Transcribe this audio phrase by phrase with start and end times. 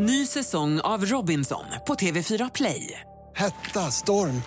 [0.00, 3.00] Ny säsong av Robinson på TV4 Play.
[3.36, 4.42] Hetta, storm,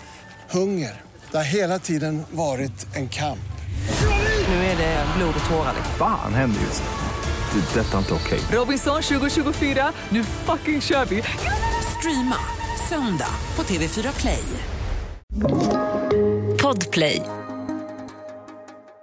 [0.50, 1.00] hunger.
[1.30, 3.52] Det har hela tiden varit en kamp.
[4.48, 5.74] Nu är det blod och tårar.
[5.98, 7.60] Fan händer just nu.
[7.60, 7.80] Det.
[7.80, 8.40] är Detta är inte okej.
[8.58, 11.22] Robinson 2024, nu fucking kör vi!
[11.98, 12.36] Streama
[12.88, 14.44] söndag på TV4 Play.
[16.62, 17.22] Podplay.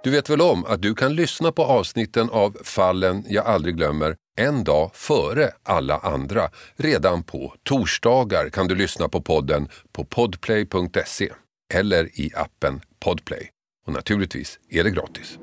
[0.04, 4.16] Du vet väl om att du kan lyssna på avsnitten av Fallen jag aldrig glömmer
[4.48, 5.46] en dag före
[5.76, 6.42] alla andra.
[6.76, 9.62] Redan på torsdagar kan du lyssna på podden
[9.96, 11.28] på podplay.se
[11.74, 12.74] eller i appen
[13.04, 13.44] Podplay.
[13.86, 15.38] Och naturligtvis är det gratis.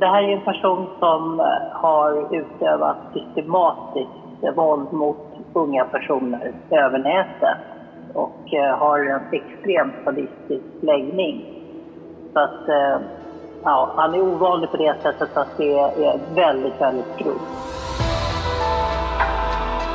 [0.00, 6.98] Det här är en person som eh, har utövat systematiskt våld mot unga personer över
[6.98, 7.58] nätet
[8.14, 11.44] och eh, har en extremt sadistisk läggning.
[12.32, 13.00] Så att, eh,
[13.64, 17.40] ja, han är ovanlig på det sättet att det är väldigt, väldigt grovt.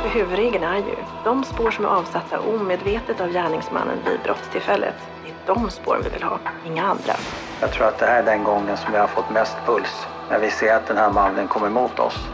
[0.04, 5.54] Huvudregeln är ju, de spår som är avsatta omedvetet av gärningsmannen vid brottstillfället, det är
[5.54, 7.12] de spåren vi vill ha, inga andra.
[7.60, 10.06] Jag tror att det här är den gången som vi har fått mest puls.
[10.30, 12.28] När vi ser att den här mannen kommer emot oss.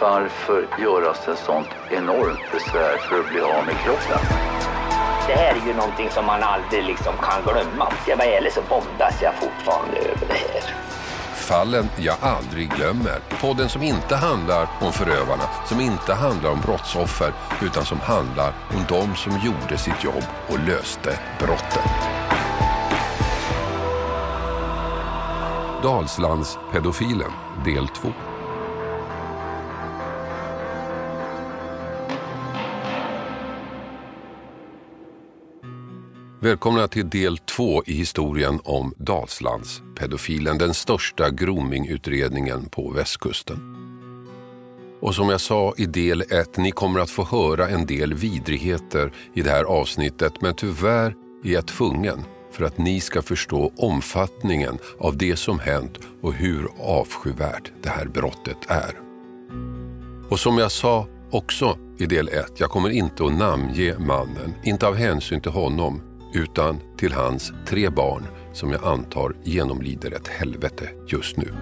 [0.00, 4.61] Varför göras ett sånt enormt besvär för att bli av med kroppen?
[5.32, 7.92] Det här är ju någonting som man aldrig liksom kan glömma.
[8.06, 10.74] Jag var ärlig så bondas jag fortfarande över det här.
[11.34, 13.18] Fallen jag aldrig glömmer.
[13.40, 18.84] Podden som inte handlar om förövarna, som inte handlar om brottsoffer, utan som handlar om
[18.88, 21.82] de som gjorde sitt jobb och löste brotten.
[25.82, 27.30] Dalslandspedofilen
[27.64, 28.08] del 2.
[36.42, 43.58] Välkomna till del två i historien om Dalslandspedofilen, den största groomingutredningen på västkusten.
[45.00, 49.12] Och som jag sa i del ett, ni kommer att få höra en del vidrigheter
[49.34, 54.78] i det här avsnittet, men tyvärr är jag tvungen för att ni ska förstå omfattningen
[54.98, 59.00] av det som hänt och hur avskyvärt det här brottet är.
[60.28, 64.86] Och som jag sa också i del 1, jag kommer inte att namnge mannen, inte
[64.86, 66.02] av hänsyn till honom,
[66.32, 71.52] utan till hans tre barn som jag antar genomlider ett helvete just nu.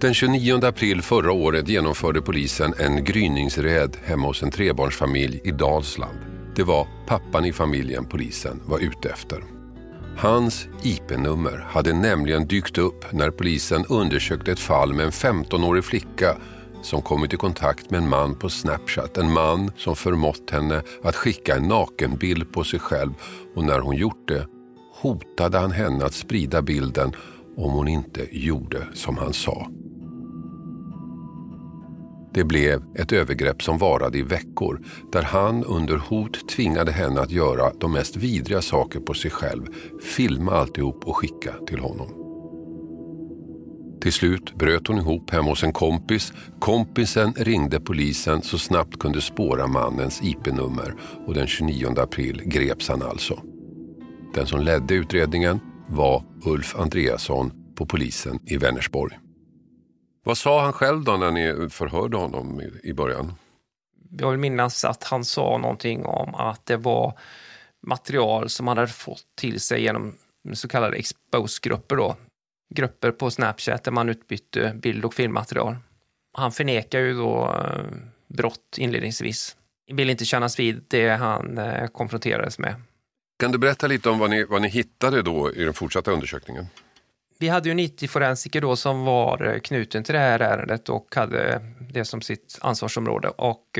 [0.00, 6.18] Den 29 april förra året genomförde polisen en gryningsräd hemma hos en trebarnsfamilj i Dalsland.
[6.56, 9.44] Det var pappan i familjen polisen var ute efter.
[10.16, 16.36] Hans IP-nummer hade nämligen dykt upp när polisen undersökte ett fall med en 15-årig flicka
[16.82, 19.18] som kommit i kontakt med en man på Snapchat.
[19.18, 23.10] En man som förmått henne att skicka en nakenbild på sig själv
[23.54, 24.46] och när hon gjort det
[24.92, 27.12] hotade han henne att sprida bilden
[27.56, 29.68] om hon inte gjorde som han sa.
[32.34, 34.80] Det blev ett övergrepp som varade i veckor
[35.12, 39.66] där han under hot tvingade henne att göra de mest vidriga saker på sig själv,
[40.02, 42.31] filma alltihop och skicka till honom.
[44.02, 46.32] Till slut bröt hon ihop hemma hos en kompis.
[46.58, 50.94] Kompisen ringde polisen så snabbt kunde spåra mannens IP-nummer
[51.26, 53.42] och den 29 april greps han alltså.
[54.34, 59.18] Den som ledde utredningen var Ulf Andreasson på polisen i Vänersborg.
[60.24, 63.32] Vad sa han själv då när ni förhörde honom i början?
[64.10, 67.18] Jag vill minnas att han sa någonting om att det var
[67.86, 70.14] material som han hade fått till sig genom
[70.52, 72.16] så kallade expose-grupper då,
[72.74, 75.76] grupper på Snapchat där man utbytte bild och filmmaterial.
[76.32, 77.84] Han förnekar ju då eh,
[78.28, 79.56] brott inledningsvis.
[79.92, 82.74] Vill inte kännas vid det han eh, konfronterades med.
[83.38, 86.66] Kan du berätta lite om vad ni, vad ni hittade då i den fortsatta undersökningen?
[87.38, 91.14] Vi hade ju en IT-forensiker då som var eh, knuten till det här ärendet och
[91.16, 91.62] hade
[91.92, 93.28] det som sitt ansvarsområde.
[93.28, 93.78] Och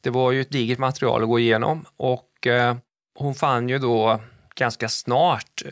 [0.00, 2.30] det var ju ett digert material att gå igenom och
[3.14, 4.20] hon fann ju då
[4.54, 5.62] ganska snart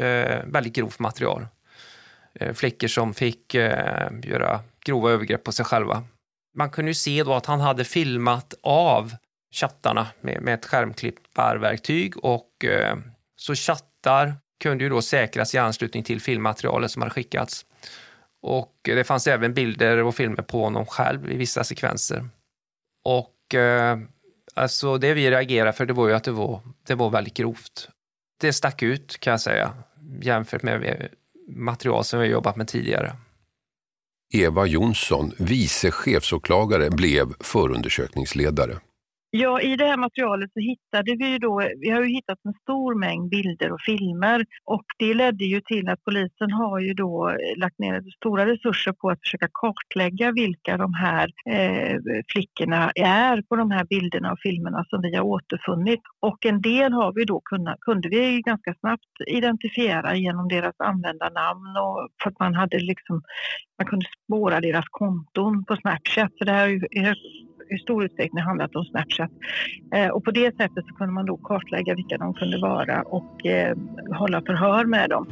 [0.45, 1.47] väldigt grovt material.
[2.35, 6.05] Eh, flickor som fick eh, göra grova övergrepp på sig själva.
[6.55, 9.15] Man kunde ju se då att han hade filmat av
[9.55, 12.97] chattarna med, med ett skärmklipparverktyg och eh,
[13.37, 17.67] så chattar kunde ju då säkras i anslutning till filmmaterialet som hade skickats.
[18.43, 22.29] Och det fanns även bilder och filmer på honom själv i vissa sekvenser.
[23.05, 23.99] Och eh,
[24.55, 27.89] alltså det vi reagerade för det var ju att det var, det var väldigt grovt.
[28.41, 29.75] Det stack ut kan jag säga
[30.21, 31.09] jämfört med
[31.49, 33.17] material som vi har jobbat med tidigare.
[34.35, 38.79] Eva Jonsson, vice chefsåklagare, blev förundersökningsledare.
[39.35, 42.53] Ja, i det här materialet så hittade vi ju då, vi har ju hittat en
[42.63, 47.29] stor mängd bilder och filmer och det ledde ju till att polisen har ju då
[47.29, 51.97] eh, lagt ner stora resurser på att försöka kartlägga vilka de här eh,
[52.33, 56.01] flickorna är på de här bilderna och filmerna som vi har återfunnit.
[56.21, 61.77] Och en del har vi då kunnat, kunde vi ganska snabbt identifiera genom deras användarnamn
[61.77, 63.23] och för att man hade liksom,
[63.79, 66.33] man kunde spåra deras konton på Snapchat.
[66.39, 66.81] Så det här är ju
[67.75, 69.31] i stor utsträckning handlat om Snapchat.
[69.95, 73.47] Eh, och på det sättet så kunde man då kartlägga vilka de kunde vara och
[73.47, 73.77] eh,
[74.19, 75.27] hålla förhör med dem.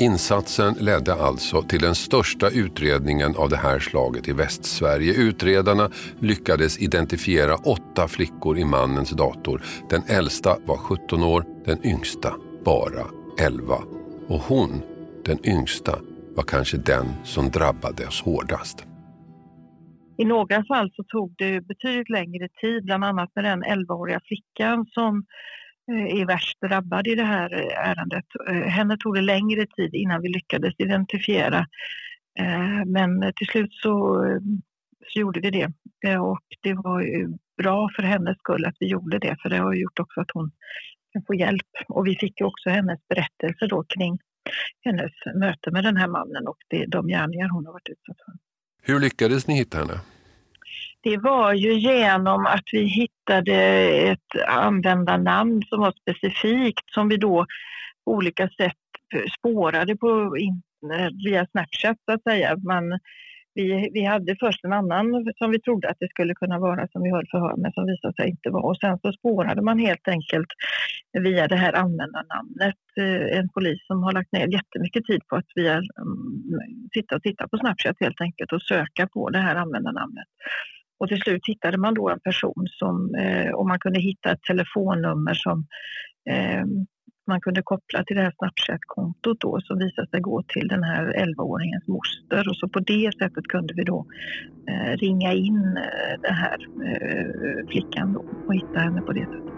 [0.00, 5.14] Insatsen ledde alltså till den största utredningen av det här slaget i Västsverige.
[5.14, 9.62] Utredarna lyckades identifiera åtta flickor i mannens dator.
[9.90, 12.34] Den äldsta var 17 år, den yngsta
[12.64, 13.06] bara
[13.38, 13.74] 11.
[14.28, 14.82] Och hon,
[15.24, 15.98] den yngsta,
[16.36, 18.89] var kanske den som drabbades hårdast.
[20.20, 24.86] I några fall så tog det betydligt längre tid, bland annat med den 11-åriga flickan
[24.86, 25.24] som
[25.92, 28.24] eh, är värst drabbad i det här eh, ärendet.
[28.48, 31.66] Eh, henne tog det längre tid innan vi lyckades identifiera.
[32.86, 34.24] Men till slut så,
[35.08, 35.66] så gjorde vi det.
[36.18, 37.04] Och det var
[37.62, 40.50] bra för hennes skull att vi gjorde det, för det har gjort också att hon
[41.12, 41.70] kan få hjälp.
[41.88, 44.18] Och vi fick också hennes berättelse då kring
[44.84, 46.58] hennes möte med den här mannen och
[46.88, 48.34] de gärningar hon har varit utsatt för.
[48.82, 50.00] Hur lyckades ni hitta henne?
[51.02, 53.54] Det var ju genom att vi hittade
[54.10, 57.46] ett användarnamn som var specifikt som vi då
[58.04, 58.76] på olika sätt
[59.38, 60.36] spårade på
[61.24, 62.56] via Snapchat så att säga.
[62.56, 62.98] Man,
[63.54, 65.06] vi, vi hade först en annan
[65.38, 68.14] som vi trodde att det skulle kunna vara som vi höll förhör med som visade
[68.14, 68.62] sig inte vara.
[68.62, 70.48] Och sen så spårade man helt enkelt
[71.12, 75.50] via det här användarnamnet eh, en polis som har lagt ner jättemycket tid på att
[75.54, 80.28] via, um, sitta och titta på Snapchat helt enkelt och söka på det här användarnamnet.
[81.00, 84.42] Och till slut hittade man då en person som, eh, och man kunde hitta ett
[84.42, 85.66] telefonnummer som
[86.30, 86.64] eh,
[87.26, 91.04] man kunde koppla till det här Snapchat-kontot då som visade sig gå till den här
[91.24, 94.06] 11-åringens moster och så på det sättet kunde vi då
[94.70, 96.58] eh, ringa in eh, den här
[96.88, 99.50] eh, flickan då och hitta henne på det sättet.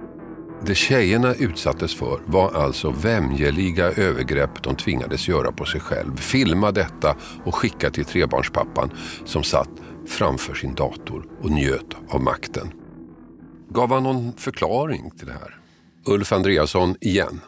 [0.67, 6.17] Det tjejerna utsattes för var alltså vämjeliga övergrepp de tvingades göra på sig själv.
[6.17, 8.91] Filma detta och skicka till trebarnspappan
[9.25, 9.71] som satt
[10.07, 12.73] framför sin dator och njöt av makten.
[13.69, 15.59] Gav han någon förklaring till det här?
[16.07, 17.41] Ulf Andreasson igen.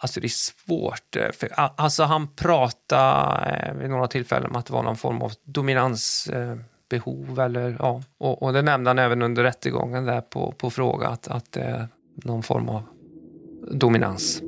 [0.00, 1.16] Alltså det är svårt.
[1.16, 5.22] Eh, för, alltså han pratade eh, vid några tillfällen om att det var någon form
[5.22, 7.40] av dominansbehov.
[7.40, 8.02] Eller, ja.
[8.18, 11.60] och, och det nämnde han även under rättegången där på, på fråga att, att det
[11.60, 12.82] är någon form av
[13.70, 14.42] dominans.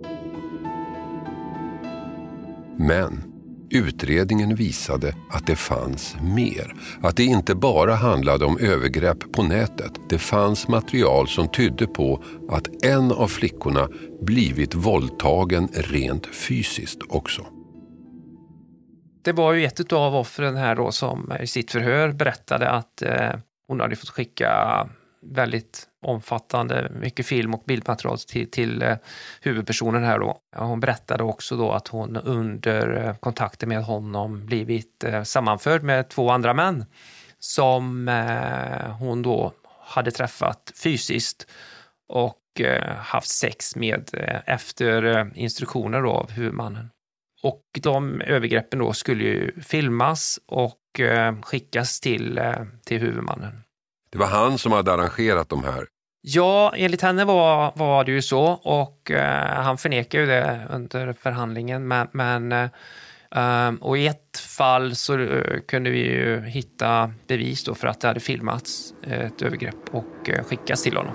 [2.77, 3.30] Men
[3.71, 6.75] Utredningen visade att det fanns mer.
[7.03, 9.93] Att det inte bara handlade om övergrepp på nätet.
[10.09, 13.89] Det fanns material som tydde på att en av flickorna
[14.21, 17.47] blivit våldtagen rent fysiskt också.
[19.25, 23.31] Det var ju ett av offren här då som i sitt förhör berättade att eh,
[23.69, 24.49] hon hade fått skicka
[25.23, 28.97] väldigt omfattande, mycket film och bildmaterial till, till eh,
[29.41, 30.39] huvudpersonen här då.
[30.57, 36.09] Hon berättade också då att hon under kontakter kontakten med honom blivit eh, sammanförd med
[36.09, 36.85] två andra män
[37.39, 38.09] som
[38.99, 41.47] hon då hade träffat fysiskt
[42.09, 42.37] och
[42.97, 44.11] haft sex med
[44.47, 46.91] efter instruktioner då av huvudmannen.
[47.43, 51.01] Och de övergreppen då skulle ju filmas och
[51.43, 52.41] skickas till,
[52.85, 53.63] till huvudmannen.
[54.13, 55.87] Det var han som hade arrangerat de här?
[56.23, 61.13] Ja, enligt henne var, var det ju så och eh, han förnekar ju det under
[61.13, 61.89] förhandlingen.
[61.89, 62.69] Men, men eh,
[63.31, 68.01] eh och i ett fall så eh, kunde vi ju hitta bevis då för att
[68.01, 71.15] det hade filmats eh, ett övergrepp och eh, skickats till honom.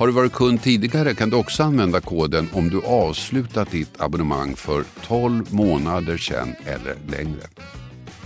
[0.00, 4.56] Har du varit kund tidigare kan du också använda koden om du avslutat ditt abonnemang
[4.56, 7.46] för 12 månader sedan eller längre.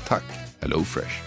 [0.08, 0.22] Tack
[0.60, 1.22] HelloFresh.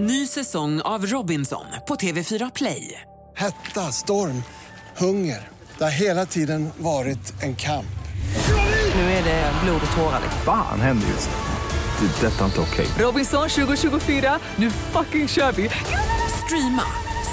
[0.00, 3.00] Ny säsong av Robinson på TV4 Play.
[3.36, 4.42] Hetta, storm,
[4.96, 5.48] hunger.
[5.78, 7.98] Det har hela tiden varit en kamp.
[8.94, 10.22] Nu är det blod och tårar.
[10.44, 12.06] Fan händer just det.
[12.06, 12.86] Det är detta inte okej.
[12.98, 15.70] Robinson 2024, nu fucking kör vi!
[16.44, 17.07] Streama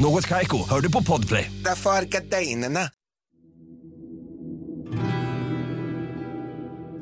[0.00, 1.50] Något Kaiko, hör du på Podplay.
[1.64, 2.80] Därför är gardinerna.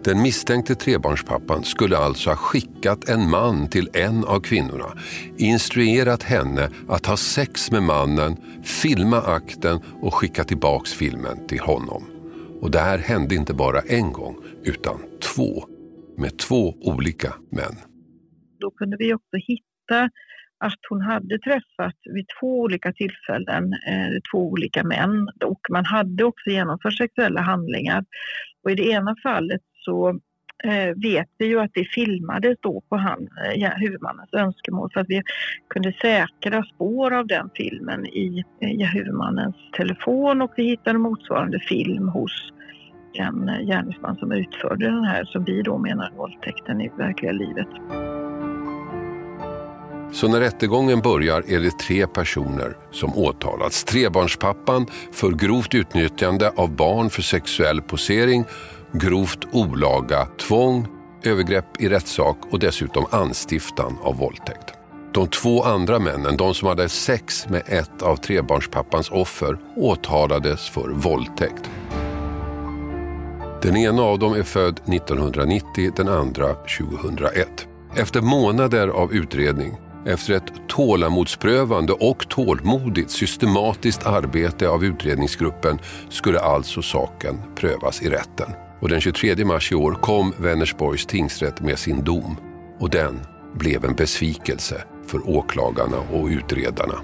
[0.05, 4.99] Den misstänkte trebarnspappan skulle alltså ha skickat en man till en av kvinnorna,
[5.37, 12.05] instruerat henne att ha sex med mannen, filma akten och skicka tillbaks filmen till honom.
[12.61, 15.65] Och det här hände inte bara en gång, utan två.
[16.19, 17.77] Med två olika män.
[18.61, 20.11] Då kunde vi också hitta
[20.59, 26.25] att hon hade träffat vid två olika tillfällen eh, två olika män och man hade
[26.25, 28.05] också genomfört sexuella handlingar.
[28.65, 30.09] Och i det ena fallet så
[30.65, 35.09] eh, vet vi ju att det filmades då på han, eh, huvudmannens önskemål så att
[35.09, 35.23] vi
[35.69, 42.09] kunde säkra spår av den filmen i eh, huvudmannens telefon och vi hittade motsvarande film
[42.09, 42.53] hos
[43.15, 47.69] den eh, gärningsman som utförde den här som vi då menar våldtäkten i verkliga livet.
[50.13, 53.85] Så när rättegången börjar är det tre personer som åtalats.
[53.85, 58.45] Trebarnspappan för grovt utnyttjande av barn för sexuell posering,
[58.93, 60.87] grovt olaga tvång,
[61.23, 64.73] övergrepp i rättssak och dessutom anstiftan av våldtäkt.
[65.13, 70.89] De två andra männen, de som hade sex med ett av trebarnspappans offer, åtalades för
[70.89, 71.71] våldtäkt.
[73.63, 77.69] Den ena av dem är född 1990, den andra 2001.
[77.97, 86.83] Efter månader av utredning efter ett tålamodsprövande och tålmodigt systematiskt arbete av utredningsgruppen skulle alltså
[86.83, 88.51] saken prövas i rätten.
[88.81, 92.37] Och den 23 mars i år kom Vänersborgs tingsrätt med sin dom.
[92.79, 93.21] Och den
[93.55, 97.01] blev en besvikelse för åklagarna och utredarna.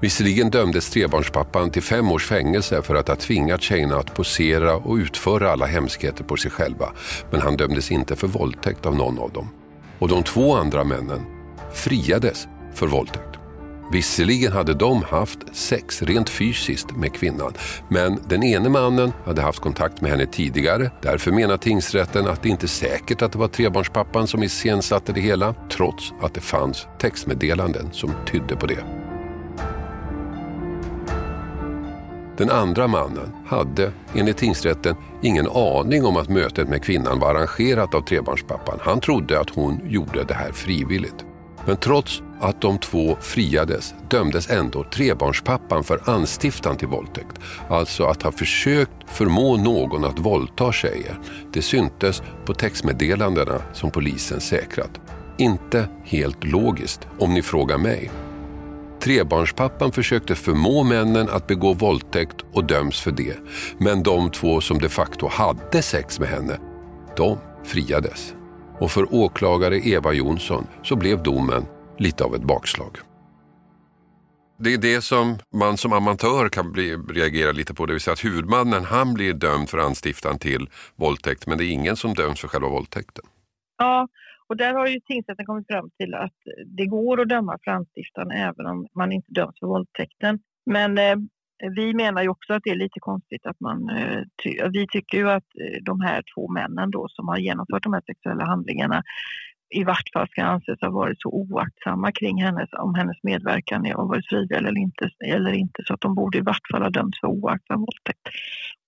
[0.00, 4.94] Visserligen dömdes trebarnspappan till fem års fängelse för att ha tvingat tjejerna att posera och
[4.94, 6.92] utföra alla hemskheter på sig själva.
[7.30, 9.48] Men han dömdes inte för våldtäkt av någon av dem.
[9.98, 11.33] Och de två andra männen
[11.74, 13.34] friades för våldtäkt.
[13.92, 17.52] Visserligen hade de haft sex rent fysiskt med kvinnan,
[17.88, 20.90] men den ene mannen hade haft kontakt med henne tidigare.
[21.02, 25.20] Därför menar tingsrätten att det inte är säkert att det var trebarnspappan som iscensatte det
[25.20, 28.84] hela, trots att det fanns textmeddelanden som tydde på det.
[32.36, 37.94] Den andra mannen hade enligt tingsrätten ingen aning om att mötet med kvinnan var arrangerat
[37.94, 38.78] av trebarnspappan.
[38.82, 41.24] Han trodde att hon gjorde det här frivilligt.
[41.66, 47.38] Men trots att de två friades dömdes ändå trebarnspappan för anstiftan till våldtäkt.
[47.68, 51.18] Alltså att ha försökt förmå någon att våldta tjejer.
[51.52, 55.00] Det syntes på textmeddelandena som polisen säkrat.
[55.38, 58.10] Inte helt logiskt om ni frågar mig.
[59.00, 63.36] Trebarnspappan försökte förmå männen att begå våldtäkt och döms för det.
[63.78, 66.58] Men de två som de facto hade sex med henne,
[67.16, 68.34] de friades.
[68.78, 71.62] Och för åklagare Eva Jonsson så blev domen
[71.98, 72.96] lite av ett bakslag.
[74.58, 78.12] Det är det som man som amatör kan bli, reagera lite på, det vill säga
[78.12, 82.40] att huvudmannen han blir dömd för anstiftan till våldtäkt men det är ingen som döms
[82.40, 83.24] för själva våldtäkten.
[83.78, 84.08] Ja,
[84.48, 88.30] och där har ju tingsrätten kommit fram till att det går att döma för anstiftan
[88.30, 90.38] även om man inte döms för våldtäkten.
[90.66, 91.16] Men eh,
[91.76, 93.88] vi menar ju också att det är lite konstigt att man...
[93.88, 94.22] Eh,
[94.72, 98.02] vi tycker ju att eh, de här två männen då som har genomfört de här
[98.06, 99.02] sexuella handlingarna
[99.70, 104.08] i vart fall ska anses ha varit så oaktsamma kring hennes, om hennes medverkan har
[104.08, 107.20] varit frivillig eller inte, eller inte så att de borde i vart fall ha dömts
[107.20, 108.28] för oaktsam våldtäkt.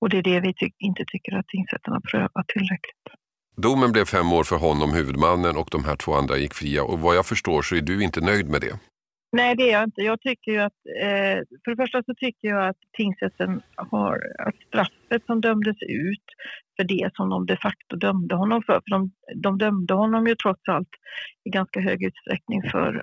[0.01, 3.07] Och det är det vi ty inte tycker att tingsrätten har prövat tillräckligt.
[3.57, 6.83] Domen blev fem år för honom, huvudmannen, och de här två andra gick fria.
[6.83, 8.79] Och vad jag förstår så är du inte nöjd med det?
[9.33, 10.03] Nej, det är jag inte.
[10.03, 14.55] Jag tycker ju att, eh, för det första så tycker jag att tingsrätten har, att
[14.69, 16.25] straffet som dömdes ut
[16.77, 19.11] för det som de de facto dömde honom för, för de,
[19.43, 20.89] de dömde honom ju trots allt
[21.45, 23.03] i ganska hög utsträckning för,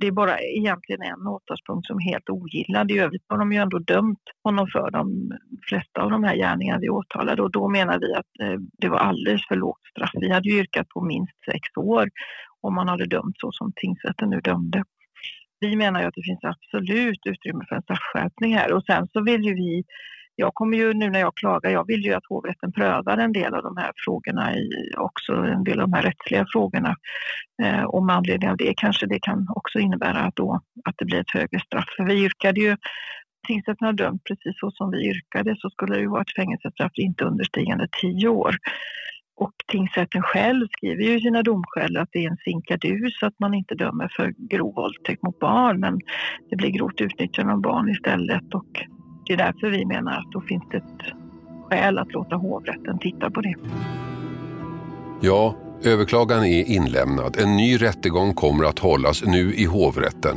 [0.00, 2.90] det är bara egentligen en åtalspunkt som är helt ogillad.
[2.90, 5.32] I övrigt har de ju ändå dömt honom för de
[5.68, 8.98] flesta av de här gärningarna vi åtalade och då menar vi att eh, det var
[8.98, 10.10] alldeles för lågt straff.
[10.14, 12.10] Vi hade ju yrkat på minst sex år
[12.60, 14.84] om man hade dömt så som tingsrätten nu dömde
[15.60, 19.22] vi menar ju att det finns absolut utrymme för en straffskärpning här och sen så
[19.24, 19.84] vill ju vi
[20.40, 23.54] jag kommer ju nu när jag klagar, jag vill ju att hovrätten prövar en del
[23.54, 26.96] av de här frågorna, i, också en del av de här rättsliga frågorna.
[27.62, 31.04] Eh, och med anledning av det kanske det kan också innebära att, då, att det
[31.04, 31.88] blir ett högre straff.
[31.96, 32.76] För vi yrkade ju,
[33.46, 36.92] tingsrätten har dömt precis så som vi yrkade så skulle det ju vara ett fängelsestraff
[36.94, 38.54] inte understigande tio år.
[39.40, 43.54] Och tingsrätten själv skriver ju i sina domskäl att det är en sinkadus att man
[43.54, 46.00] inte dömer för grov våldtäkt mot barn men
[46.50, 48.86] det blir grovt utnyttjande av barn istället och
[49.26, 51.14] det är därför vi menar att då finns det ett
[51.70, 53.54] skäl att låta hovrätten titta på det.
[55.20, 57.36] Ja, överklagan är inlämnad.
[57.40, 60.36] En ny rättegång kommer att hållas nu i hovrätten.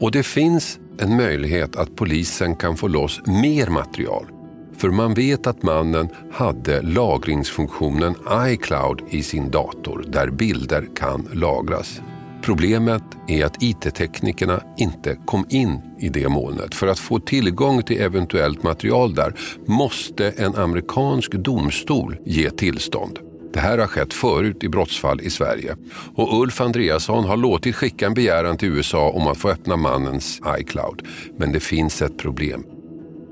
[0.00, 4.39] Och det finns en möjlighet att polisen kan få loss mer material
[4.80, 12.00] för man vet att mannen hade lagringsfunktionen iCloud i sin dator där bilder kan lagras.
[12.42, 16.74] Problemet är att IT-teknikerna inte kom in i det molnet.
[16.74, 19.34] För att få tillgång till eventuellt material där
[19.66, 23.18] måste en amerikansk domstol ge tillstånd.
[23.52, 25.76] Det här har skett förut i brottsfall i Sverige.
[26.14, 30.40] Och Ulf Andreasson har låtit skicka en begäran till USA om att få öppna mannens
[30.58, 31.02] iCloud.
[31.36, 32.64] Men det finns ett problem.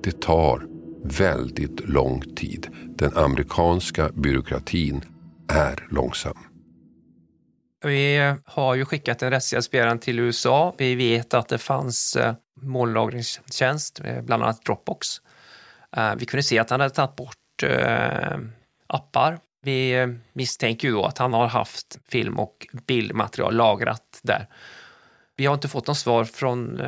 [0.02, 2.68] Det tar väldigt lång tid.
[2.86, 5.04] Den amerikanska byråkratin
[5.48, 6.36] är långsam.
[7.84, 10.74] Vi har ju skickat en rättshjälpsbegäran till USA.
[10.78, 15.08] Vi vet att det fanns eh, molnlagringstjänst, eh, bland annat Dropbox.
[15.96, 17.34] Eh, vi kunde se att han hade tagit bort
[18.86, 19.38] appar.
[19.62, 24.46] Vi misstänker ju då att han har haft film och bildmaterial lagrat där.
[25.36, 26.80] Vi har inte fått något svar från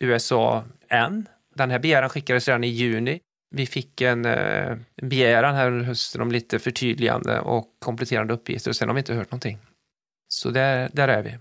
[0.00, 1.28] USA än.
[1.54, 3.20] Den här begäran skickades redan i juni.
[3.54, 8.76] Vi fick en, eh, begäran här under hösten om lite förtydligande och kompletterande uppgifter och
[8.76, 9.58] sen har vi inte hört någonting.
[10.28, 11.38] Så där, där är vi.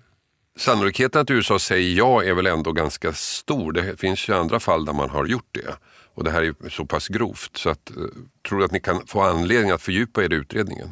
[0.57, 3.71] Sannolikheten att USA säger ja är väl ändå ganska stor.
[3.71, 5.75] Det finns ju andra fall där man har gjort det.
[6.13, 7.57] Och det här är så pass grovt.
[7.57, 7.95] Så att, eh,
[8.47, 10.89] tror du att ni kan få anledning att fördjupa er i utredningen?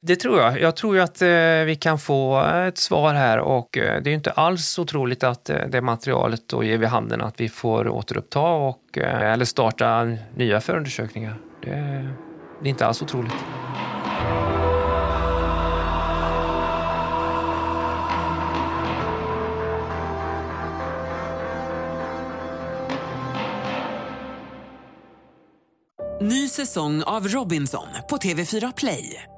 [0.00, 0.60] Det tror jag.
[0.60, 1.28] Jag tror ju att eh,
[1.66, 5.24] vi kan få eh, ett svar här och eh, det är ju inte alls otroligt
[5.24, 10.60] att det materialet då ger vid handen att vi får återuppta och, eller starta nya
[10.60, 11.34] förundersökningar.
[11.62, 11.70] Det,
[12.62, 13.34] det är inte alls otroligt.
[26.20, 29.37] Ny säsong av Robinson på TV4 Play.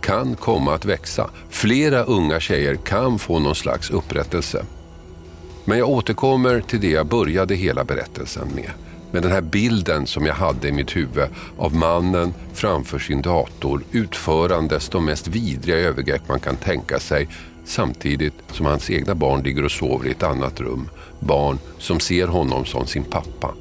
[0.00, 1.30] kan komma att växa.
[1.48, 4.64] Flera unga tjejer kan få någon slags upprättelse.
[5.64, 8.70] Men jag återkommer till det jag började hela berättelsen med.
[9.12, 13.82] Med den här bilden som jag hade i mitt huvud av mannen framför sin dator
[13.92, 17.28] utförandes de mest vidriga övergrepp man kan tänka sig
[17.64, 20.88] samtidigt som hans egna barn ligger och sover i ett annat rum.
[21.20, 23.54] Barn som ser honom som sin pappa.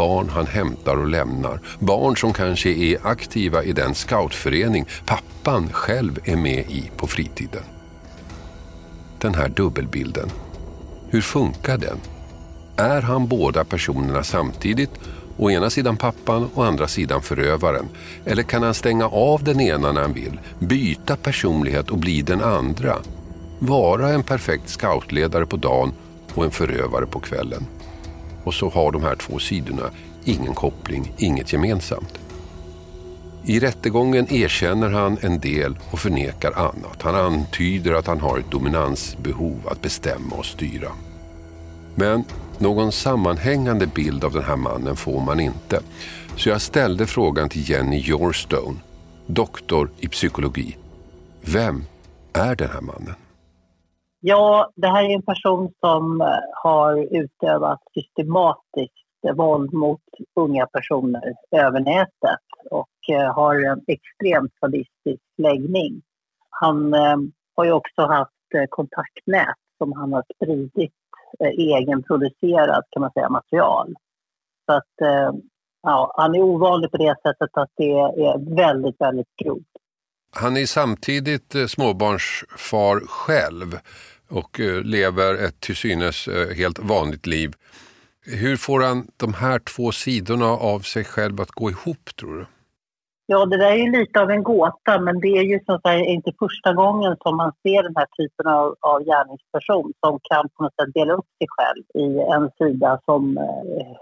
[0.00, 1.60] Barn han hämtar och lämnar.
[1.78, 7.62] Barn som kanske är aktiva i den scoutförening pappan själv är med i på fritiden.
[9.18, 10.30] Den här dubbelbilden.
[11.08, 11.98] Hur funkar den?
[12.76, 14.90] Är han båda personerna samtidigt?
[15.36, 17.88] Å ena sidan pappan och andra sidan förövaren.
[18.24, 22.42] Eller kan han stänga av den ena när han vill, byta personlighet och bli den
[22.42, 22.96] andra?
[23.58, 25.92] Vara en perfekt scoutledare på dagen
[26.34, 27.66] och en förövare på kvällen.
[28.44, 29.90] Och så har de här två sidorna
[30.24, 32.18] ingen koppling, inget gemensamt.
[33.44, 37.02] I rättegången erkänner han en del och förnekar annat.
[37.02, 40.88] Han antyder att han har ett dominansbehov att bestämma och styra.
[41.94, 42.24] Men
[42.58, 45.80] någon sammanhängande bild av den här mannen får man inte.
[46.36, 48.76] Så jag ställde frågan till Jenny Yourstone,
[49.26, 50.76] doktor i psykologi.
[51.40, 51.84] Vem
[52.32, 53.14] är den här mannen?
[54.22, 58.94] Ja, det här är en person som eh, har utövat systematiskt
[59.34, 60.02] våld mot
[60.34, 66.02] unga personer över nätet och eh, har en extremt sadistisk läggning.
[66.50, 67.16] Han eh,
[67.56, 68.32] har ju också haft
[68.68, 70.92] kontaktnät som han har spridit
[71.40, 73.94] egenproducerat kan man säga, material.
[74.66, 74.94] Så att
[75.82, 79.79] ja, han är ovanlig på det sättet att det är väldigt, väldigt grovt.
[80.32, 83.78] Han är samtidigt eh, småbarnsfar själv
[84.28, 87.52] och eh, lever ett till synes eh, helt vanligt liv.
[88.26, 92.46] Hur får han de här två sidorna av sig själv att gå ihop tror du?
[93.26, 95.82] Ja, det där är ju lite av en gåta, men det är ju så att
[95.82, 100.48] säga inte första gången som man ser den här typen av, av gärningsperson som kan
[100.48, 103.96] på något sätt dela upp sig själv i en sida som eh,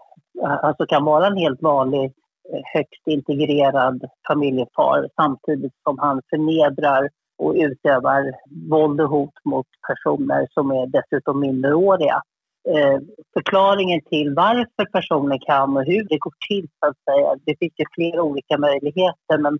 [0.62, 2.12] alltså kan vara en helt vanlig,
[2.52, 7.08] högt högst integrerad familjefar samtidigt som han förnedrar
[7.38, 8.32] och utövar
[8.70, 12.22] våld och hot mot personer som är dessutom minderåriga.
[12.68, 13.00] Eh,
[13.34, 16.68] förklaringen till varför personen kan och hur det går till.
[16.80, 17.36] Så att säga.
[17.44, 19.58] Det finns ju flera olika möjligheter men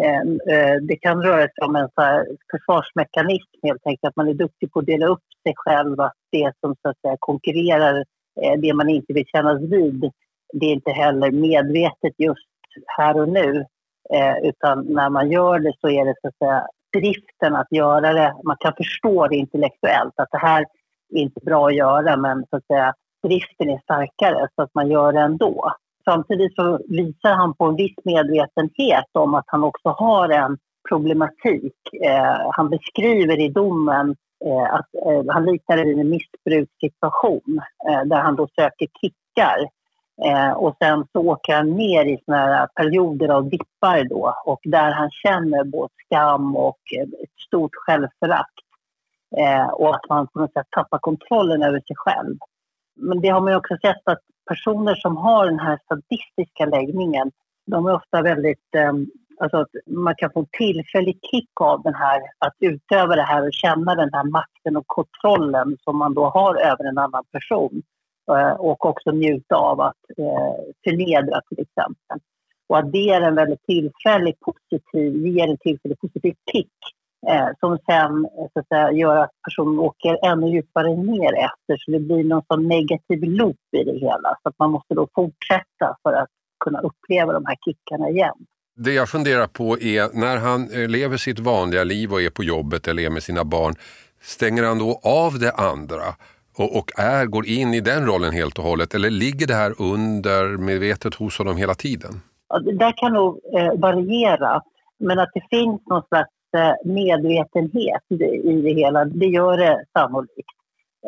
[0.00, 4.10] eh, eh det kan röra sig om en så här försvarsmekanism helt enkelt.
[4.10, 7.00] Att man är duktig på att dela upp sig själv, att det som så att
[7.00, 8.04] säga, konkurrerar,
[8.42, 10.10] eh, det man inte vill kännas vid,
[10.52, 12.48] det är inte heller medvetet just
[12.86, 13.66] här och nu.
[14.14, 18.12] Eh, utan när man gör det så är det så att säga driften att göra
[18.12, 20.66] det, man kan förstå det intellektuellt att det här
[21.14, 24.90] är inte bra att göra men så att säga driften är starkare så att man
[24.90, 25.72] gör det ändå.
[26.04, 31.74] Samtidigt så visar han på en viss medvetenhet om att han också har en problematik.
[32.04, 38.02] Eh, han beskriver i domen eh, att eh, han liknar det vid en missbrukssituation eh,
[38.04, 39.68] där han då söker kickar
[40.24, 44.60] eh, och sen så åker han ner i såna här perioder av dippar då och
[44.64, 48.58] där han känner både skam och ett stort självförakt
[49.36, 52.36] eh, och att man på något sätt tappar kontrollen över sig själv.
[52.96, 57.30] Men det har man också sett att personer som har den här sadistiska läggningen,
[57.66, 58.92] de är ofta väldigt, eh,
[59.40, 63.46] alltså att man kan få en tillfällig kick av den här, att utöva det här
[63.46, 67.82] och känna den här makten och kontrollen som man då har över en annan person.
[68.30, 72.18] Eh, och också njuta av att eh, förnedra till exempel.
[72.68, 76.72] Och att det är en väldigt tillfällig positiv, ger en tillfällig positiv kick
[77.28, 81.76] eh, som sen eh, så att säga, gör att personen åker ännu djupare ner efter
[81.78, 84.36] så det blir någon sån negativ loop i det hela.
[84.42, 86.30] Så att man måste då fortsätta för att
[86.64, 88.34] kunna uppleva de här kickarna igen.
[88.76, 92.88] Det jag funderar på är när han lever sitt vanliga liv och är på jobbet
[92.88, 93.74] eller är med sina barn,
[94.20, 96.04] stänger han då av det andra
[96.58, 99.74] och, och är, går in i den rollen helt och hållet eller ligger det här
[99.78, 102.10] under medvetet hos honom hela tiden?
[102.48, 104.62] Ja, det där kan nog eh, variera,
[104.98, 109.56] men att det finns någon slags eh, medvetenhet i det, i det hela, det gör
[109.56, 110.48] det sannolikt.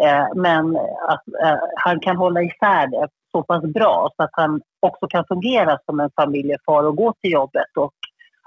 [0.03, 0.77] Eh, men
[1.09, 5.25] att eh, han kan hålla isär det så pass bra så att han också kan
[5.29, 7.93] fungera som en familjefar och gå till jobbet och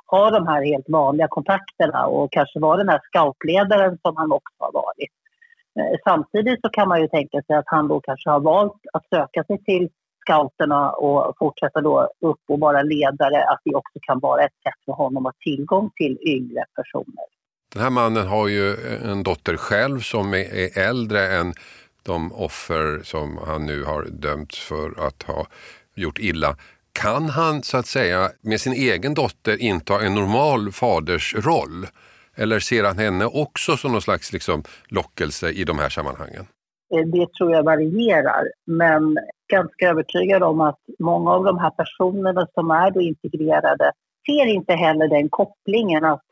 [0.08, 4.56] ha de här helt vanliga kontakterna och kanske vara den här scoutledaren som han också
[4.60, 5.17] har varit.
[5.80, 9.10] Eh, samtidigt så kan man ju tänka sig att han då kanske har valt att
[9.10, 9.90] söka sig till
[10.22, 14.86] scouterna och fortsätta då upp och vara ledare, att det också kan vara ett sätt
[14.86, 17.26] för honom att ha tillgång till yngre personer.
[17.74, 21.54] Den här mannen har ju en dotter själv som är äldre än
[22.04, 25.46] de offer som han nu har dömts för att ha
[25.96, 26.56] gjort illa.
[26.92, 31.88] Kan han så att säga med sin egen dotter inta en normal fadersroll?
[32.38, 36.46] Eller ser han henne också som någon slags liksom, lockelse i de här sammanhangen?
[36.94, 39.18] Eh, det tror jag varierar, men
[39.52, 43.92] ganska övertygad om att många av de här personerna som är då integrerade
[44.26, 46.24] ser inte heller den kopplingen att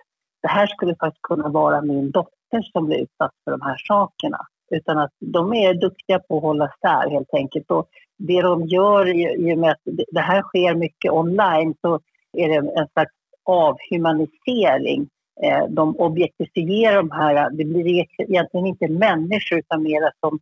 [0.41, 4.37] det här skulle faktiskt kunna vara min dotter som blir utsatt för de här sakerna.
[4.71, 7.71] Utan att de är duktiga på att hålla sär helt enkelt.
[7.71, 7.87] Och
[8.17, 9.07] det de gör
[9.47, 11.99] i och med att det här sker mycket online så
[12.37, 13.11] är det en slags
[13.43, 15.09] avhumanisering.
[15.43, 20.39] Eh, de objektifierar de här, det blir egentligen inte människor utan mer som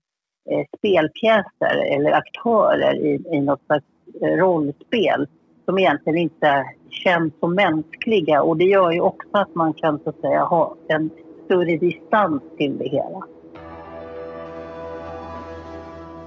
[0.50, 3.86] eh, spelpjäser eller aktörer i, i något slags
[4.22, 5.28] eh, rollspel
[5.66, 10.10] som egentligen inte känns som mänskliga och det gör ju också att man kan så
[10.10, 11.10] att säga ha en
[11.46, 13.28] större distans till det hela.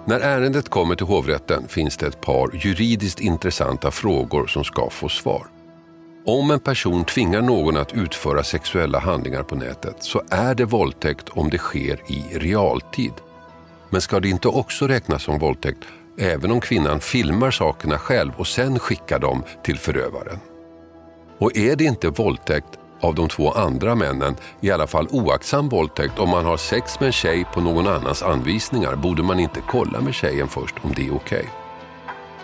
[0.05, 5.09] När ärendet kommer till hovrätten finns det ett par juridiskt intressanta frågor som ska få
[5.09, 5.56] svar.
[6.29, 11.29] Om en person tvingar någon att utföra sexuella handlingar på nätet så är det våldtäkt
[11.29, 13.13] om det sker i realtid.
[13.91, 15.79] Men ska det inte också räknas som våldtäkt
[16.19, 20.39] även om kvinnan filmar sakerna själv och sen skickar dem till förövaren?
[21.39, 26.19] Och är det inte våldtäkt av de två andra männen i alla fall oaktsam våldtäkt
[26.19, 30.01] om man har sex med en tjej på någon annans anvisningar borde man inte kolla
[30.01, 31.49] med tjejen först om det är okej.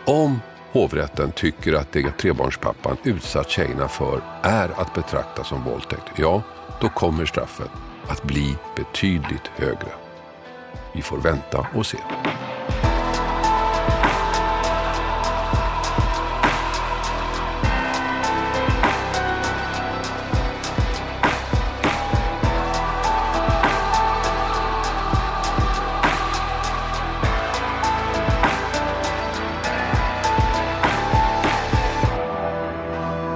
[0.04, 0.14] Okay.
[0.16, 0.40] Om
[0.72, 6.42] hovrätten tycker att det trebarnspappan utsatt tjejerna för är att betrakta som våldtäkt, ja,
[6.80, 7.70] då kommer straffet
[8.06, 9.92] att bli betydligt högre.
[10.94, 11.98] Vi får vänta och se.